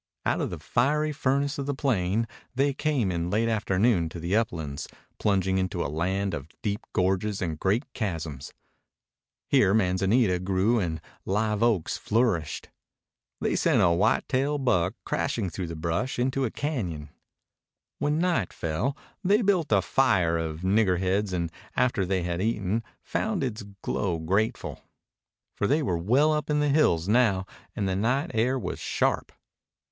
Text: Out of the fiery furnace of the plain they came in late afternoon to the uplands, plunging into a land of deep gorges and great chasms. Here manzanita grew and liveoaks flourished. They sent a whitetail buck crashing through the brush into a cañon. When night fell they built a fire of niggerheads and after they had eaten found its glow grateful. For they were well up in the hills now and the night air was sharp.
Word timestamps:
Out 0.25 0.41
of 0.41 0.49
the 0.49 0.57
fiery 0.57 1.11
furnace 1.11 1.59
of 1.59 1.67
the 1.67 1.75
plain 1.75 2.27
they 2.55 2.73
came 2.73 3.11
in 3.11 3.29
late 3.29 3.47
afternoon 3.47 4.09
to 4.09 4.19
the 4.19 4.35
uplands, 4.35 4.87
plunging 5.19 5.59
into 5.59 5.83
a 5.85 5.93
land 5.93 6.33
of 6.33 6.49
deep 6.63 6.81
gorges 6.91 7.39
and 7.39 7.59
great 7.59 7.83
chasms. 7.93 8.51
Here 9.45 9.75
manzanita 9.75 10.39
grew 10.39 10.79
and 10.79 11.01
liveoaks 11.23 11.99
flourished. 11.99 12.69
They 13.41 13.55
sent 13.55 13.83
a 13.83 13.91
whitetail 13.91 14.57
buck 14.57 14.95
crashing 15.05 15.51
through 15.51 15.67
the 15.67 15.75
brush 15.75 16.17
into 16.17 16.45
a 16.45 16.49
cañon. 16.49 17.09
When 17.99 18.17
night 18.17 18.51
fell 18.53 18.97
they 19.23 19.43
built 19.43 19.71
a 19.71 19.83
fire 19.83 20.35
of 20.35 20.63
niggerheads 20.63 21.31
and 21.31 21.51
after 21.75 22.07
they 22.07 22.23
had 22.23 22.41
eaten 22.41 22.83
found 23.03 23.43
its 23.43 23.61
glow 23.83 24.17
grateful. 24.17 24.81
For 25.53 25.67
they 25.67 25.83
were 25.83 25.95
well 25.95 26.33
up 26.33 26.49
in 26.49 26.59
the 26.59 26.69
hills 26.69 27.07
now 27.07 27.45
and 27.75 27.87
the 27.87 27.95
night 27.95 28.31
air 28.33 28.57
was 28.57 28.79
sharp. 28.79 29.31